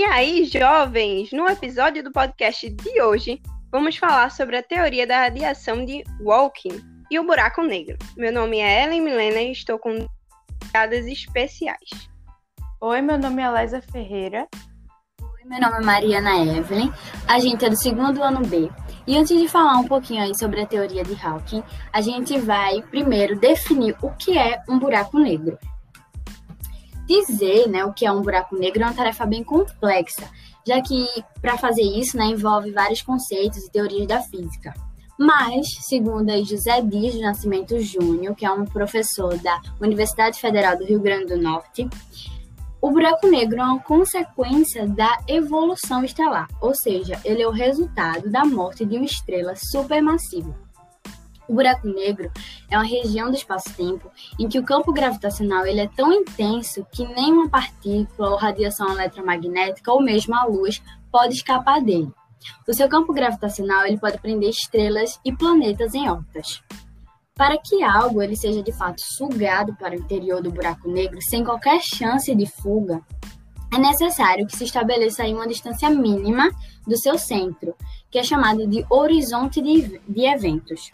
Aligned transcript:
E 0.00 0.04
aí, 0.04 0.46
jovens, 0.46 1.30
no 1.30 1.46
episódio 1.46 2.02
do 2.02 2.10
podcast 2.10 2.70
de 2.70 3.02
hoje, 3.02 3.38
vamos 3.70 3.98
falar 3.98 4.30
sobre 4.30 4.56
a 4.56 4.62
teoria 4.62 5.06
da 5.06 5.20
radiação 5.20 5.84
de 5.84 6.02
Walking 6.22 6.80
e 7.10 7.18
o 7.18 7.26
buraco 7.26 7.62
negro. 7.62 7.98
Meu 8.16 8.32
nome 8.32 8.60
é 8.60 8.82
Ellen 8.82 9.02
Milena 9.02 9.42
e 9.42 9.52
estou 9.52 9.78
com 9.78 10.08
piadas 10.72 11.04
especiais. 11.04 12.08
Oi, 12.80 13.02
meu 13.02 13.18
nome 13.18 13.42
é 13.42 13.60
Liza 13.60 13.82
Ferreira. 13.92 14.48
Oi, 15.20 15.44
meu 15.44 15.60
nome 15.60 15.76
é 15.76 15.84
Mariana 15.84 16.46
Evelyn. 16.46 16.90
A 17.28 17.38
gente 17.38 17.66
é 17.66 17.68
do 17.68 17.76
segundo 17.76 18.22
ano 18.22 18.40
B. 18.40 18.70
E 19.06 19.18
antes 19.18 19.38
de 19.38 19.48
falar 19.48 19.76
um 19.76 19.86
pouquinho 19.86 20.22
aí 20.22 20.34
sobre 20.34 20.62
a 20.62 20.66
teoria 20.66 21.04
de 21.04 21.14
Hawking, 21.22 21.62
a 21.92 22.00
gente 22.00 22.38
vai 22.38 22.80
primeiro 22.84 23.38
definir 23.38 23.94
o 24.00 24.08
que 24.12 24.38
é 24.38 24.62
um 24.66 24.78
buraco 24.78 25.18
negro. 25.18 25.58
Dizer 27.10 27.68
né, 27.68 27.84
o 27.84 27.92
que 27.92 28.06
é 28.06 28.12
um 28.12 28.22
buraco 28.22 28.54
negro 28.56 28.84
é 28.84 28.86
uma 28.86 28.94
tarefa 28.94 29.26
bem 29.26 29.42
complexa, 29.42 30.30
já 30.64 30.80
que 30.80 31.08
para 31.42 31.58
fazer 31.58 31.82
isso 31.82 32.16
né, 32.16 32.26
envolve 32.26 32.70
vários 32.70 33.02
conceitos 33.02 33.64
e 33.64 33.72
teorias 33.72 34.06
da 34.06 34.20
física. 34.20 34.72
Mas, 35.18 35.66
segundo 35.80 36.30
José 36.44 36.80
Dias 36.80 37.14
de 37.14 37.20
Nascimento 37.20 37.80
Júnior, 37.80 38.36
que 38.36 38.46
é 38.46 38.50
um 38.52 38.64
professor 38.64 39.36
da 39.38 39.60
Universidade 39.80 40.38
Federal 40.38 40.78
do 40.78 40.84
Rio 40.84 41.00
Grande 41.00 41.34
do 41.34 41.42
Norte, 41.42 41.88
o 42.80 42.92
buraco 42.92 43.26
negro 43.26 43.58
é 43.58 43.64
uma 43.64 43.80
consequência 43.80 44.86
da 44.86 45.18
evolução 45.26 46.04
estelar, 46.04 46.46
ou 46.60 46.76
seja, 46.76 47.20
ele 47.24 47.42
é 47.42 47.48
o 47.48 47.50
resultado 47.50 48.30
da 48.30 48.44
morte 48.44 48.84
de 48.84 48.96
uma 48.96 49.04
estrela 49.04 49.54
supermassiva. 49.56 50.54
O 51.50 51.52
buraco 51.52 51.88
negro 51.88 52.30
é 52.70 52.76
uma 52.76 52.86
região 52.86 53.28
do 53.28 53.36
espaço-tempo 53.36 54.08
em 54.38 54.48
que 54.48 54.56
o 54.56 54.62
campo 54.62 54.92
gravitacional 54.92 55.66
ele 55.66 55.80
é 55.80 55.88
tão 55.88 56.12
intenso 56.12 56.86
que 56.92 57.04
nenhuma 57.04 57.48
partícula 57.48 58.30
ou 58.30 58.36
radiação 58.36 58.92
eletromagnética 58.92 59.92
ou 59.92 60.00
mesmo 60.00 60.32
a 60.36 60.44
luz 60.44 60.80
pode 61.10 61.34
escapar 61.34 61.82
dele. 61.82 62.08
O 62.68 62.72
seu 62.72 62.88
campo 62.88 63.12
gravitacional 63.12 63.84
ele 63.84 63.98
pode 63.98 64.18
prender 64.18 64.50
estrelas 64.50 65.18
e 65.24 65.32
planetas 65.32 65.92
em 65.92 66.08
órbitas. 66.08 66.62
Para 67.34 67.58
que 67.58 67.82
algo 67.82 68.22
ele 68.22 68.36
seja 68.36 68.62
de 68.62 68.70
fato 68.70 69.00
sugado 69.00 69.74
para 69.74 69.96
o 69.96 69.98
interior 69.98 70.40
do 70.40 70.52
buraco 70.52 70.88
negro 70.88 71.18
sem 71.20 71.42
qualquer 71.42 71.80
chance 71.82 72.32
de 72.32 72.46
fuga, 72.46 73.02
é 73.74 73.78
necessário 73.78 74.46
que 74.46 74.56
se 74.56 74.62
estabeleça 74.62 75.24
aí 75.24 75.34
uma 75.34 75.48
distância 75.48 75.90
mínima 75.90 76.48
do 76.86 76.96
seu 76.96 77.18
centro, 77.18 77.74
que 78.08 78.20
é 78.20 78.22
chamada 78.22 78.64
de 78.68 78.86
horizonte 78.88 79.60
de, 79.60 80.00
de 80.08 80.26
eventos. 80.26 80.92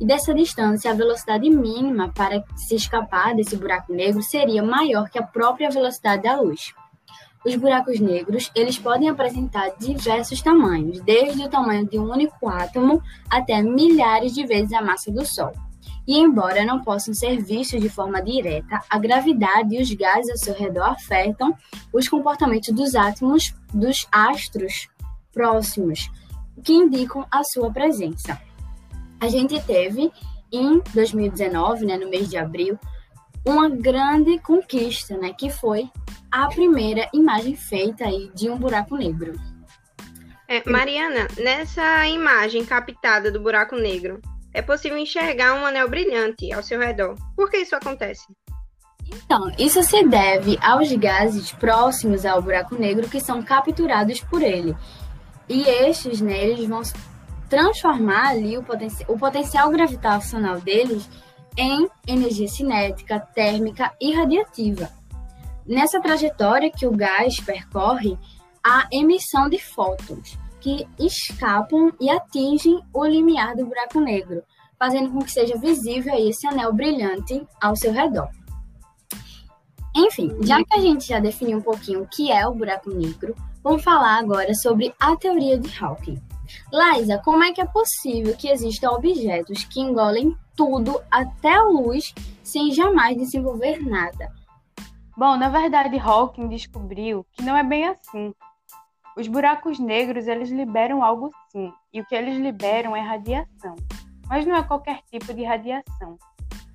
E 0.00 0.06
dessa 0.06 0.32
distância, 0.32 0.90
a 0.90 0.94
velocidade 0.94 1.50
mínima 1.50 2.08
para 2.08 2.42
se 2.56 2.74
escapar 2.74 3.36
desse 3.36 3.54
buraco 3.54 3.92
negro 3.92 4.22
seria 4.22 4.62
maior 4.62 5.10
que 5.10 5.18
a 5.18 5.22
própria 5.22 5.68
velocidade 5.68 6.22
da 6.22 6.40
luz. 6.40 6.72
Os 7.44 7.54
buracos 7.54 8.00
negros, 8.00 8.50
eles 8.54 8.78
podem 8.78 9.10
apresentar 9.10 9.70
diversos 9.78 10.40
tamanhos, 10.40 11.00
desde 11.02 11.44
o 11.44 11.50
tamanho 11.50 11.86
de 11.86 11.98
um 11.98 12.10
único 12.10 12.48
átomo 12.48 13.02
até 13.28 13.62
milhares 13.62 14.32
de 14.32 14.46
vezes 14.46 14.72
a 14.72 14.80
massa 14.80 15.12
do 15.12 15.24
Sol. 15.24 15.52
E 16.08 16.18
embora 16.18 16.64
não 16.64 16.82
possam 16.82 17.12
ser 17.12 17.42
vistos 17.42 17.80
de 17.80 17.88
forma 17.90 18.22
direta, 18.22 18.80
a 18.88 18.98
gravidade 18.98 19.74
e 19.74 19.82
os 19.82 19.92
gases 19.92 20.30
ao 20.30 20.38
seu 20.38 20.54
redor 20.54 20.84
afetam 20.84 21.54
os 21.92 22.08
comportamentos 22.08 22.74
dos 22.74 22.94
átomos 22.94 23.54
dos 23.72 24.06
astros 24.10 24.88
próximos, 25.32 26.10
que 26.64 26.72
indicam 26.72 27.26
a 27.30 27.42
sua 27.44 27.70
presença. 27.70 28.40
A 29.20 29.28
gente 29.28 29.60
teve 29.62 30.10
em 30.52 30.80
2019, 30.94 31.86
né, 31.86 31.96
no 31.96 32.08
mês 32.08 32.28
de 32.28 32.36
abril, 32.36 32.78
uma 33.44 33.68
grande 33.68 34.38
conquista, 34.38 35.16
né, 35.16 35.32
que 35.32 35.50
foi 35.50 35.90
a 36.30 36.48
primeira 36.48 37.08
imagem 37.12 37.56
feita 37.56 38.04
aí 38.04 38.30
de 38.34 38.48
um 38.48 38.56
buraco 38.56 38.96
negro. 38.96 39.34
É, 40.48 40.68
Mariana, 40.68 41.28
nessa 41.38 42.08
imagem 42.08 42.64
captada 42.64 43.30
do 43.30 43.40
buraco 43.40 43.76
negro, 43.76 44.20
é 44.52 44.60
possível 44.60 44.98
enxergar 44.98 45.54
um 45.54 45.64
anel 45.64 45.88
brilhante 45.88 46.52
ao 46.52 46.62
seu 46.62 46.80
redor. 46.80 47.14
Por 47.36 47.48
que 47.50 47.58
isso 47.58 47.76
acontece? 47.76 48.26
Então, 49.06 49.50
isso 49.58 49.82
se 49.82 50.04
deve 50.06 50.58
aos 50.60 50.90
gases 50.92 51.52
próximos 51.52 52.24
ao 52.24 52.42
buraco 52.42 52.74
negro 52.76 53.08
que 53.08 53.20
são 53.20 53.42
capturados 53.42 54.20
por 54.20 54.42
ele. 54.42 54.76
E 55.48 55.62
estes, 55.62 56.20
né, 56.20 56.44
eles 56.44 56.66
vão 56.66 56.82
transformar 57.50 58.28
ali 58.28 58.56
o, 58.56 58.62
poten 58.62 58.88
o 59.08 59.18
potencial 59.18 59.68
gravitacional 59.70 60.60
deles 60.60 61.10
em 61.58 61.90
energia 62.06 62.48
cinética, 62.48 63.18
térmica 63.18 63.92
e 64.00 64.14
radiativa. 64.14 64.88
Nessa 65.66 66.00
trajetória 66.00 66.70
que 66.70 66.86
o 66.86 66.92
gás 66.92 67.38
percorre, 67.40 68.16
há 68.64 68.86
emissão 68.92 69.48
de 69.48 69.58
fótons, 69.58 70.38
que 70.60 70.86
escapam 70.98 71.92
e 72.00 72.08
atingem 72.08 72.80
o 72.94 73.04
limiar 73.04 73.56
do 73.56 73.66
buraco 73.66 74.00
negro, 74.00 74.42
fazendo 74.78 75.10
com 75.10 75.18
que 75.18 75.32
seja 75.32 75.58
visível 75.58 76.14
esse 76.16 76.46
anel 76.46 76.72
brilhante 76.72 77.46
ao 77.60 77.74
seu 77.76 77.92
redor. 77.92 78.28
Enfim, 79.94 80.30
já 80.42 80.62
que 80.62 80.74
a 80.74 80.80
gente 80.80 81.08
já 81.08 81.18
definiu 81.18 81.58
um 81.58 81.62
pouquinho 81.62 82.02
o 82.02 82.06
que 82.06 82.30
é 82.30 82.46
o 82.46 82.54
buraco 82.54 82.90
negro, 82.90 83.34
vamos 83.62 83.82
falar 83.82 84.18
agora 84.18 84.54
sobre 84.54 84.94
a 85.00 85.16
teoria 85.16 85.58
de 85.58 85.68
Hawking. 85.82 86.29
Liza, 86.72 87.18
como 87.24 87.42
é 87.44 87.52
que 87.52 87.60
é 87.60 87.66
possível 87.66 88.36
que 88.36 88.48
existam 88.48 88.90
objetos 88.90 89.64
que 89.64 89.80
engolem 89.80 90.36
tudo, 90.56 91.00
até 91.10 91.54
a 91.54 91.62
luz, 91.64 92.14
sem 92.42 92.72
jamais 92.72 93.16
desenvolver 93.16 93.78
nada? 93.82 94.32
Bom, 95.16 95.36
na 95.36 95.48
verdade, 95.48 95.98
Hawking 95.98 96.48
descobriu 96.48 97.26
que 97.32 97.42
não 97.42 97.56
é 97.56 97.62
bem 97.62 97.86
assim. 97.86 98.34
Os 99.16 99.26
buracos 99.28 99.78
negros, 99.78 100.26
eles 100.26 100.50
liberam 100.50 101.02
algo 101.02 101.30
sim, 101.50 101.72
e 101.92 102.00
o 102.00 102.06
que 102.06 102.14
eles 102.14 102.38
liberam 102.38 102.96
é 102.96 103.00
radiação. 103.00 103.76
Mas 104.28 104.46
não 104.46 104.56
é 104.56 104.62
qualquer 104.62 105.02
tipo 105.10 105.34
de 105.34 105.44
radiação. 105.44 106.16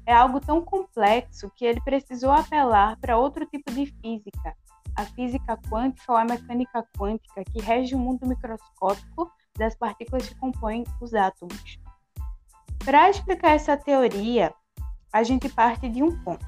É 0.05 0.13
algo 0.13 0.39
tão 0.39 0.61
complexo 0.61 1.49
que 1.55 1.65
ele 1.65 1.81
precisou 1.81 2.31
apelar 2.31 2.97
para 2.97 3.17
outro 3.17 3.45
tipo 3.45 3.71
de 3.71 3.87
física, 3.87 4.55
a 4.95 5.05
física 5.05 5.57
quântica 5.69 6.11
ou 6.11 6.17
a 6.17 6.25
mecânica 6.25 6.85
quântica, 6.97 7.43
que 7.43 7.59
rege 7.59 7.95
o 7.95 7.99
mundo 7.99 8.27
microscópico 8.27 9.31
das 9.57 9.75
partículas 9.75 10.27
que 10.27 10.35
compõem 10.35 10.83
os 11.01 11.13
átomos. 11.13 11.79
Para 12.83 13.09
explicar 13.09 13.51
essa 13.55 13.75
teoria, 13.75 14.53
a 15.11 15.23
gente 15.23 15.49
parte 15.49 15.89
de 15.89 16.03
um 16.03 16.21
ponto. 16.23 16.45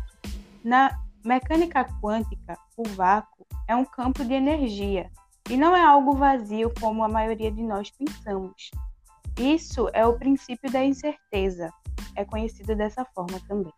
Na 0.63 0.99
mecânica 1.23 1.85
quântica, 2.01 2.57
o 2.75 2.83
vácuo 2.89 3.45
é 3.67 3.75
um 3.75 3.85
campo 3.85 4.23
de 4.23 4.33
energia 4.33 5.09
e 5.49 5.57
não 5.57 5.75
é 5.75 5.83
algo 5.83 6.13
vazio 6.13 6.71
como 6.79 7.03
a 7.03 7.09
maioria 7.09 7.51
de 7.51 7.63
nós 7.63 7.89
pensamos. 7.91 8.69
Isso 9.39 9.89
é 9.93 10.05
o 10.05 10.17
princípio 10.17 10.71
da 10.71 10.83
incerteza, 10.83 11.71
é 12.15 12.25
conhecido 12.25 12.75
dessa 12.75 13.05
forma 13.05 13.39
também. 13.47 13.73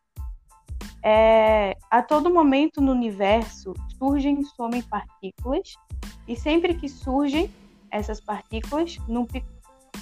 É, 1.04 1.78
a 1.90 2.02
todo 2.02 2.34
momento 2.34 2.82
no 2.82 2.92
universo 2.92 3.74
surgem 3.98 4.40
e 4.40 4.46
somem 4.46 4.82
partículas, 4.82 5.74
e 6.28 6.36
sempre 6.36 6.74
que 6.74 6.90
surgem 6.90 7.50
essas 7.92 8.20
partículas, 8.20 8.98
num 9.08 9.26
pico, 9.26 9.48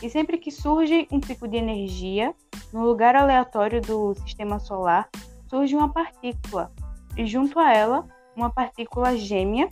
e 0.02 0.10
sempre 0.10 0.38
que 0.38 0.52
surge 0.52 1.08
um 1.12 1.20
pico 1.20 1.48
de 1.48 1.58
energia, 1.58 2.34
no 2.72 2.86
lugar 2.86 3.16
aleatório 3.16 3.82
do 3.82 4.14
sistema 4.16 4.60
solar, 4.60 5.10
surge 5.48 5.76
uma 5.76 5.90
partícula, 5.90 6.72
e 7.16 7.26
junto 7.26 7.60
a 7.60 7.74
ela, 7.74 8.08
uma 8.36 8.50
partícula 8.50 9.18
gêmea 9.18 9.70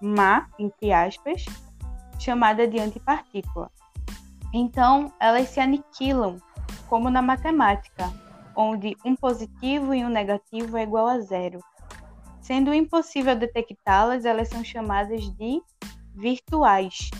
má, 0.00 0.48
entre 0.58 0.92
aspas, 0.92 1.44
chamada 2.18 2.66
de 2.66 2.78
antipartícula. 2.78 3.70
Então, 4.52 5.12
elas 5.20 5.48
se 5.48 5.60
aniquilam, 5.60 6.38
como 6.88 7.10
na 7.10 7.22
matemática, 7.22 8.10
onde 8.56 8.96
um 9.04 9.14
positivo 9.14 9.94
e 9.94 10.04
um 10.04 10.08
negativo 10.08 10.76
é 10.76 10.82
igual 10.82 11.06
a 11.06 11.20
zero. 11.20 11.60
Sendo 12.40 12.72
impossível 12.72 13.36
detectá-las, 13.36 14.24
elas 14.24 14.48
são 14.48 14.64
chamadas 14.64 15.22
de 15.36 15.62
virtuais, 16.14 17.10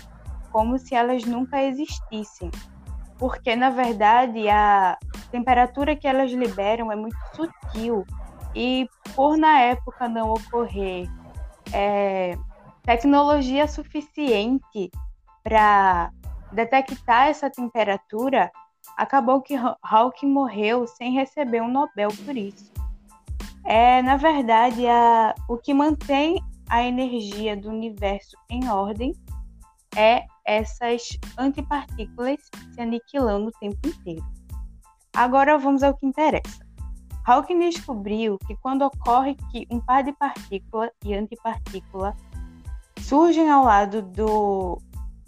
como 0.50 0.78
se 0.78 0.94
elas 0.94 1.24
nunca 1.24 1.62
existissem. 1.62 2.50
Porque, 3.18 3.56
na 3.56 3.70
verdade, 3.70 4.48
a 4.48 4.96
temperatura 5.30 5.96
que 5.96 6.06
elas 6.06 6.30
liberam 6.30 6.90
é 6.92 6.96
muito 6.96 7.16
sutil 7.34 8.04
e, 8.54 8.88
por 9.14 9.36
na 9.36 9.60
época 9.60 10.08
não 10.08 10.30
ocorrer 10.30 11.08
é, 11.72 12.36
tecnologia 12.82 13.66
suficiente 13.66 14.90
para 15.42 16.10
detectar 16.52 17.28
essa 17.28 17.50
temperatura, 17.50 18.50
acabou 18.96 19.42
que 19.42 19.54
Hawking 19.82 20.30
morreu 20.30 20.86
sem 20.86 21.12
receber 21.12 21.60
um 21.60 21.68
Nobel 21.68 22.08
por 22.24 22.36
isso. 22.36 22.72
É, 23.64 24.00
na 24.02 24.16
verdade, 24.16 24.86
a, 24.86 25.34
o 25.48 25.58
que 25.58 25.74
mantém 25.74 26.42
a 26.68 26.82
energia 26.82 27.56
do 27.56 27.68
universo 27.68 28.36
em 28.48 28.68
ordem 28.68 29.12
é 29.96 30.24
essas 30.46 31.02
antipartículas 31.38 32.38
se 32.72 32.80
aniquilando 32.80 33.48
o 33.48 33.58
tempo 33.60 33.78
inteiro. 33.86 34.24
Agora 35.14 35.58
vamos 35.58 35.82
ao 35.82 35.96
que 35.96 36.06
interessa. 36.06 36.66
Hawking 37.26 37.58
descobriu 37.58 38.38
que 38.46 38.56
quando 38.56 38.82
ocorre 38.82 39.36
que 39.50 39.66
um 39.70 39.80
par 39.80 40.02
de 40.02 40.12
partícula 40.12 40.90
e 41.04 41.14
antipartícula 41.14 42.16
surgem 43.00 43.50
ao 43.50 43.64
lado 43.64 44.00
do, 44.00 44.80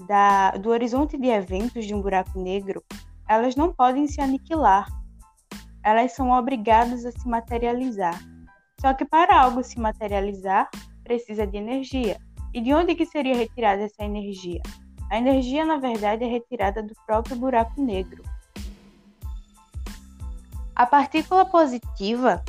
da, 0.06 0.52
do 0.52 0.70
horizonte 0.70 1.18
de 1.18 1.28
eventos 1.28 1.84
de 1.84 1.94
um 1.94 2.00
buraco 2.00 2.40
negro, 2.40 2.82
elas 3.28 3.54
não 3.54 3.72
podem 3.72 4.06
se 4.06 4.20
aniquilar. 4.20 4.86
Elas 5.84 6.12
são 6.12 6.30
obrigadas 6.30 7.04
a 7.04 7.12
se 7.12 7.28
materializar. 7.28 8.18
Só 8.80 8.94
que 8.94 9.04
para 9.04 9.38
algo 9.38 9.62
se 9.62 9.78
materializar, 9.78 10.70
precisa 11.04 11.46
de 11.46 11.58
energia. 11.58 12.18
E 12.52 12.60
de 12.60 12.74
onde 12.74 12.94
que 12.94 13.06
seria 13.06 13.36
retirada 13.36 13.82
essa 13.82 14.02
energia? 14.02 14.60
A 15.10 15.18
energia, 15.18 15.64
na 15.64 15.76
verdade, 15.76 16.24
é 16.24 16.26
retirada 16.26 16.82
do 16.82 16.94
próprio 17.06 17.36
buraco 17.36 17.80
negro. 17.80 18.22
A 20.74 20.86
partícula 20.86 21.44
positiva 21.44 22.42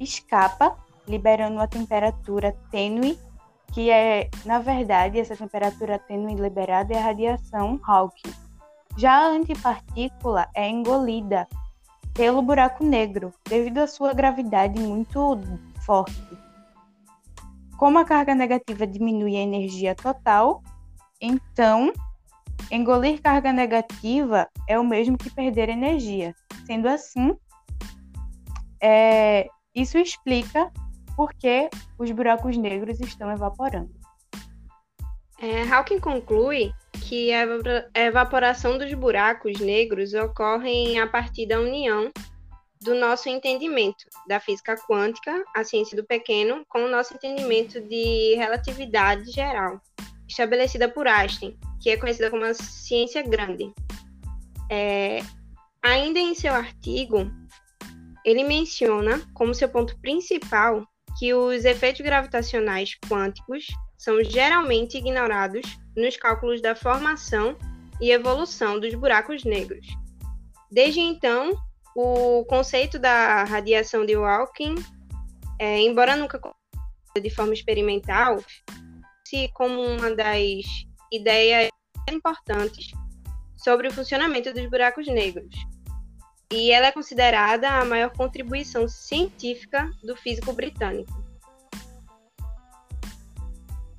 escapa, 0.00 0.76
liberando 1.06 1.56
uma 1.56 1.68
temperatura 1.68 2.56
tênue, 2.70 3.18
que 3.72 3.90
é, 3.90 4.30
na 4.44 4.60
verdade, 4.60 5.18
essa 5.18 5.36
temperatura 5.36 5.98
tênue 5.98 6.34
liberada 6.36 6.94
é 6.94 6.98
a 6.98 7.04
radiação 7.04 7.80
Hawking. 7.84 8.32
Já 8.96 9.12
a 9.12 9.28
antipartícula 9.28 10.48
é 10.54 10.68
engolida 10.68 11.48
pelo 12.14 12.40
buraco 12.40 12.84
negro, 12.84 13.32
devido 13.48 13.78
à 13.78 13.86
sua 13.88 14.12
gravidade 14.12 14.78
muito 14.78 15.40
forte. 15.84 16.43
Como 17.84 17.98
a 17.98 18.04
carga 18.06 18.34
negativa 18.34 18.86
diminui 18.86 19.36
a 19.36 19.40
energia 19.40 19.94
total, 19.94 20.62
então 21.20 21.92
engolir 22.70 23.20
carga 23.20 23.52
negativa 23.52 24.48
é 24.66 24.78
o 24.78 24.82
mesmo 24.82 25.18
que 25.18 25.28
perder 25.28 25.68
energia. 25.68 26.34
Sendo 26.64 26.88
assim, 26.88 27.36
é, 28.82 29.48
isso 29.74 29.98
explica 29.98 30.72
por 31.14 31.34
que 31.34 31.68
os 31.98 32.10
buracos 32.10 32.56
negros 32.56 33.00
estão 33.00 33.30
evaporando. 33.30 33.92
É, 35.38 35.70
Hawking 35.70 36.00
conclui 36.00 36.72
que 37.02 37.34
a 37.34 38.00
evaporação 38.00 38.78
dos 38.78 38.94
buracos 38.94 39.60
negros 39.60 40.14
ocorre 40.14 40.98
a 40.98 41.06
partir 41.06 41.44
da 41.44 41.60
união 41.60 42.10
do 42.80 42.94
nosso 42.94 43.28
entendimento 43.28 44.04
da 44.28 44.38
física 44.40 44.76
quântica, 44.76 45.44
a 45.54 45.64
ciência 45.64 45.96
do 45.96 46.04
pequeno, 46.04 46.64
com 46.68 46.84
o 46.84 46.90
nosso 46.90 47.14
entendimento 47.14 47.80
de 47.80 48.34
relatividade 48.36 49.30
geral, 49.30 49.80
estabelecida 50.28 50.88
por 50.88 51.06
Einstein, 51.06 51.56
que 51.80 51.90
é 51.90 51.96
conhecida 51.96 52.30
como 52.30 52.44
a 52.44 52.54
ciência 52.54 53.22
grande. 53.22 53.72
É, 54.70 55.20
ainda 55.82 56.18
em 56.18 56.34
seu 56.34 56.52
artigo, 56.52 57.30
ele 58.24 58.42
menciona 58.42 59.20
como 59.34 59.54
seu 59.54 59.68
ponto 59.68 59.98
principal 60.00 60.86
que 61.18 61.32
os 61.32 61.64
efeitos 61.64 62.00
gravitacionais 62.00 62.96
quânticos 63.08 63.66
são 63.96 64.22
geralmente 64.22 64.98
ignorados 64.98 65.62
nos 65.96 66.16
cálculos 66.16 66.60
da 66.60 66.74
formação 66.74 67.56
e 68.00 68.10
evolução 68.10 68.80
dos 68.80 68.94
buracos 68.94 69.44
negros. 69.44 69.86
Desde 70.70 71.00
então, 71.00 71.52
o 71.94 72.44
conceito 72.46 72.98
da 72.98 73.44
radiação 73.44 74.04
de 74.04 74.14
Hawking, 74.14 74.74
é, 75.58 75.80
embora 75.80 76.16
nunca 76.16 76.40
de 77.20 77.30
forma 77.30 77.54
experimental, 77.54 78.42
se 79.26 79.48
como 79.54 79.80
uma 79.80 80.14
das 80.14 80.64
ideias 81.12 81.70
importantes 82.10 82.90
sobre 83.56 83.88
o 83.88 83.92
funcionamento 83.92 84.52
dos 84.52 84.68
buracos 84.68 85.06
negros, 85.06 85.54
e 86.52 86.70
ela 86.70 86.88
é 86.88 86.92
considerada 86.92 87.68
a 87.68 87.84
maior 87.84 88.10
contribuição 88.10 88.86
científica 88.88 89.90
do 90.02 90.16
físico 90.16 90.52
britânico. 90.52 91.23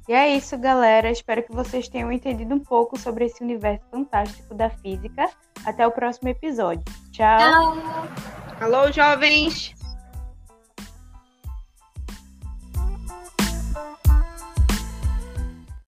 E 0.08 0.14
é 0.14 0.30
isso, 0.36 0.58
galera. 0.58 1.10
Espero 1.10 1.44
que 1.44 1.52
vocês 1.52 1.88
tenham 1.88 2.12
entendido 2.12 2.54
um 2.54 2.60
pouco 2.60 2.98
sobre 2.98 3.26
esse 3.26 3.44
universo 3.44 3.84
fantástico 3.92 4.54
da 4.54 4.70
física. 4.70 5.30
Até 5.66 5.86
o 5.86 5.92
próximo 5.92 6.30
episódio. 6.30 6.84
Tchau. 7.12 7.38
Tchau. 7.40 7.78
Alô, 8.62 8.92
jovens! 8.92 9.75